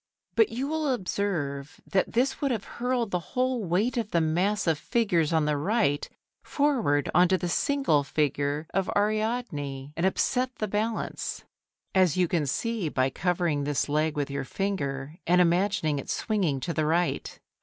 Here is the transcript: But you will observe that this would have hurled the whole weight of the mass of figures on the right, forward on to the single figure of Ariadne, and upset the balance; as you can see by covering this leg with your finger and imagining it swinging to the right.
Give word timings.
But 0.33 0.49
you 0.49 0.67
will 0.67 0.91
observe 0.91 1.79
that 1.85 2.13
this 2.13 2.41
would 2.41 2.49
have 2.49 2.63
hurled 2.63 3.11
the 3.11 3.19
whole 3.37 3.63
weight 3.63 3.97
of 3.97 4.09
the 4.09 4.19
mass 4.19 4.65
of 4.65 4.79
figures 4.79 5.31
on 5.31 5.45
the 5.45 5.57
right, 5.57 6.09
forward 6.43 7.07
on 7.13 7.27
to 7.27 7.37
the 7.37 7.47
single 7.47 8.03
figure 8.03 8.65
of 8.73 8.89
Ariadne, 8.95 9.93
and 9.95 10.03
upset 10.03 10.55
the 10.55 10.67
balance; 10.67 11.43
as 11.93 12.17
you 12.17 12.27
can 12.27 12.47
see 12.47 12.89
by 12.89 13.11
covering 13.11 13.63
this 13.63 13.87
leg 13.87 14.17
with 14.17 14.31
your 14.31 14.43
finger 14.43 15.19
and 15.27 15.39
imagining 15.39 15.99
it 15.99 16.09
swinging 16.09 16.59
to 16.61 16.73
the 16.73 16.87
right. 16.87 17.39